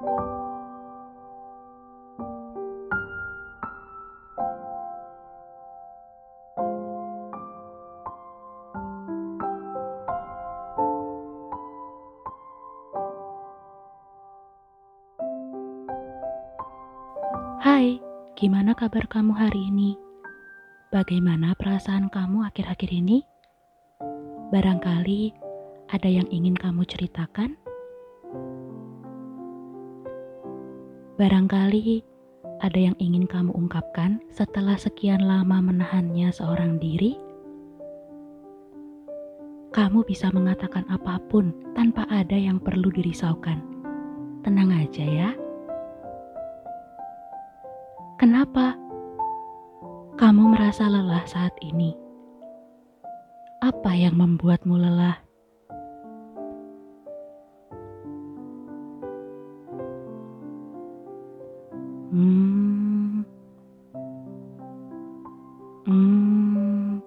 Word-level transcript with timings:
Hai, 0.00 0.08
gimana 18.40 18.72
kabar 18.72 19.04
kamu 19.04 19.36
hari 19.36 19.68
ini? 19.68 20.00
Bagaimana 20.88 21.52
perasaan 21.60 22.08
kamu 22.08 22.48
akhir-akhir 22.48 22.88
ini? 22.88 23.20
Barangkali 24.48 25.36
ada 25.92 26.08
yang 26.08 26.24
ingin 26.32 26.56
kamu 26.56 26.88
ceritakan? 26.88 27.59
Barangkali 31.20 32.00
ada 32.64 32.80
yang 32.80 32.96
ingin 32.96 33.28
kamu 33.28 33.52
ungkapkan 33.52 34.24
setelah 34.32 34.80
sekian 34.80 35.20
lama 35.20 35.60
menahannya 35.60 36.32
seorang 36.32 36.80
diri? 36.80 37.20
Kamu 39.68 40.00
bisa 40.08 40.32
mengatakan 40.32 40.88
apa 40.88 41.20
pun 41.28 41.52
tanpa 41.76 42.08
ada 42.08 42.32
yang 42.32 42.56
perlu 42.56 42.88
dirisaukan. 42.88 43.60
Tenang 44.48 44.72
aja 44.72 45.04
ya. 45.04 45.30
Kenapa 48.16 48.80
kamu 50.16 50.56
merasa 50.56 50.88
lelah 50.88 51.28
saat 51.28 51.52
ini? 51.60 51.92
Apa 53.60 53.92
yang 53.92 54.16
membuatmu 54.16 54.72
lelah? 54.72 55.29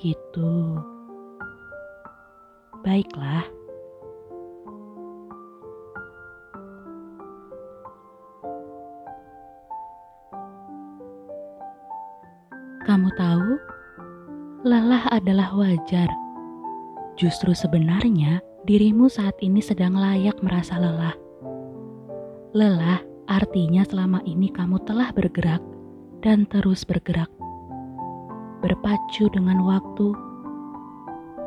Gitu. 0.00 0.80
Baiklah. 2.80 3.44
Kamu 12.88 13.12
tahu, 13.14 13.60
lelah 14.66 15.04
adalah 15.14 15.54
wajar. 15.54 16.08
Justru 17.14 17.52
sebenarnya 17.54 18.40
dirimu 18.64 19.06
saat 19.06 19.36
ini 19.44 19.60
sedang 19.60 19.94
layak 19.94 20.40
merasa 20.42 20.80
lelah. 20.80 21.14
Lelah 22.56 23.04
artinya 23.30 23.86
selama 23.86 24.24
ini 24.26 24.50
kamu 24.50 24.82
telah 24.88 25.14
bergerak 25.14 25.62
dan 26.24 26.48
terus 26.50 26.82
bergerak. 26.82 27.39
Berpacu 28.60 29.32
dengan 29.32 29.64
waktu, 29.64 30.12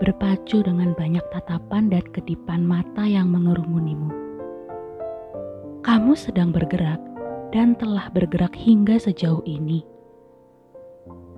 berpacu 0.00 0.64
dengan 0.64 0.96
banyak 0.96 1.22
tatapan 1.32 1.92
dan 1.92 2.04
kedipan 2.10 2.64
mata 2.64 3.04
yang 3.04 3.28
mengerumunimu. 3.28 4.08
Kamu 5.84 6.12
sedang 6.16 6.50
bergerak 6.50 6.98
dan 7.52 7.76
telah 7.76 8.08
bergerak 8.10 8.56
hingga 8.56 8.96
sejauh 8.96 9.44
ini 9.44 9.84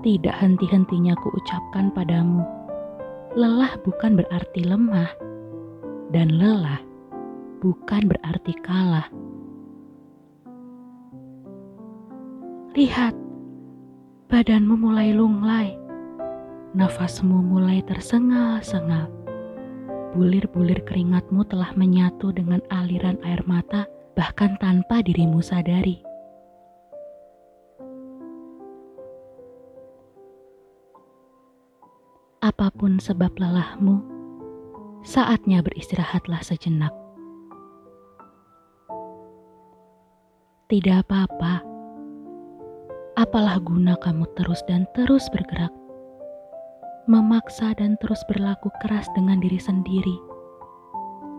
tidak 0.05 0.37
henti-hentinya 0.37 1.17
kuucapkan 1.17 1.89
padamu, 1.97 2.45
lelah 3.33 3.73
bukan 3.89 4.21
berarti 4.21 4.61
lemah, 4.61 5.09
dan 6.13 6.29
lelah 6.29 6.85
bukan 7.65 8.13
berarti 8.13 8.53
kalah. 8.61 9.09
Lihat, 12.77 13.17
badanmu 14.35 14.75
mulai 14.75 15.15
lunglai, 15.15 15.79
nafasmu 16.75 17.39
mulai 17.39 17.79
tersengal-sengal. 17.87 19.07
Bulir-bulir 20.19 20.83
keringatmu 20.83 21.47
telah 21.47 21.71
menyatu 21.79 22.35
dengan 22.35 22.59
aliran 22.67 23.15
air 23.23 23.47
mata, 23.47 23.87
bahkan 24.19 24.59
tanpa 24.59 25.07
dirimu 25.07 25.39
sadari. 25.39 26.03
Apa 32.43 32.75
pun 32.75 32.99
sebab 32.99 33.39
lelahmu, 33.39 34.03
saatnya 35.07 35.63
beristirahatlah 35.63 36.43
sejenak. 36.43 36.91
Tidak 40.67 41.07
apa-apa, 41.07 41.74
apalah 43.15 43.63
guna 43.63 43.95
kamu 44.03 44.27
terus 44.35 44.59
dan 44.67 44.91
terus 44.99 45.31
bergerak, 45.31 45.71
memaksa 47.07 47.71
dan 47.79 47.95
terus 48.03 48.19
berlaku 48.27 48.71
keras 48.83 49.07
dengan 49.15 49.39
diri 49.39 49.59
sendiri. 49.59 50.17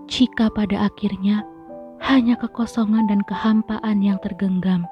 Jika 0.07 0.47
pada 0.55 0.87
akhirnya 0.87 1.43
hanya 1.99 2.39
kekosongan 2.39 3.11
dan 3.11 3.19
kehampaan 3.27 3.99
yang 3.99 4.19
tergenggam, 4.23 4.87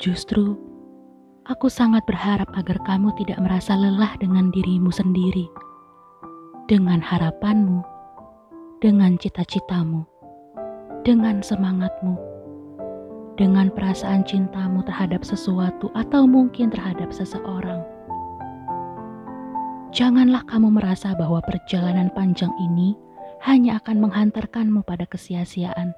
Justru, 0.00 0.56
aku 1.44 1.68
sangat 1.68 2.00
berharap 2.08 2.48
agar 2.56 2.80
kamu 2.88 3.12
tidak 3.20 3.36
merasa 3.36 3.76
lelah 3.76 4.16
dengan 4.16 4.48
dirimu 4.48 4.88
sendiri, 4.88 5.44
dengan 6.72 7.04
harapanmu, 7.04 7.84
dengan 8.80 9.20
cita-citamu, 9.20 10.08
dengan 11.06 11.40
semangatmu, 11.40 12.16
dengan 13.40 13.72
perasaan 13.72 14.24
cintamu 14.24 14.84
terhadap 14.84 15.24
sesuatu 15.24 15.88
atau 15.96 16.28
mungkin 16.28 16.68
terhadap 16.68 17.12
seseorang. 17.12 17.80
Janganlah 19.90 20.46
kamu 20.46 20.70
merasa 20.70 21.18
bahwa 21.18 21.42
perjalanan 21.42 22.14
panjang 22.14 22.52
ini 22.62 22.94
hanya 23.42 23.80
akan 23.82 24.06
menghantarkanmu 24.06 24.86
pada 24.86 25.08
kesia-siaan 25.08 25.96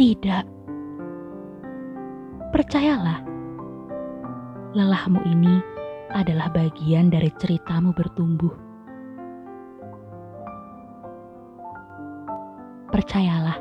Tidak. 0.00 0.44
Percayalah, 2.56 3.20
lelahmu 4.72 5.20
ini 5.28 5.60
adalah 6.08 6.48
bagian 6.48 7.12
dari 7.12 7.28
ceritamu 7.36 7.92
bertumbuh. 7.92 8.69
Percayalah, 13.00 13.56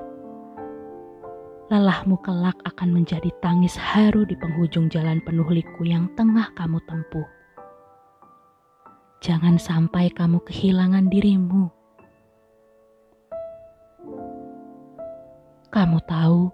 lelahmu 1.72 2.20
kelak 2.20 2.60
akan 2.68 2.92
menjadi 2.92 3.32
tangis 3.40 3.80
haru 3.80 4.28
di 4.28 4.36
penghujung 4.36 4.92
jalan 4.92 5.24
penuh 5.24 5.48
liku 5.48 5.88
yang 5.88 6.12
tengah 6.20 6.52
kamu 6.60 6.76
tempuh. 6.84 7.24
Jangan 9.24 9.56
sampai 9.56 10.12
kamu 10.12 10.44
kehilangan 10.44 11.08
dirimu 11.08 11.72
Kamu 15.72 16.04
tahu, 16.04 16.52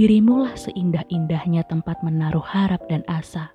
dirimulah 0.00 0.56
seindah-indahnya 0.56 1.68
tempat 1.68 2.00
menaruh 2.00 2.48
harap 2.48 2.80
dan 2.88 3.04
asa. 3.04 3.52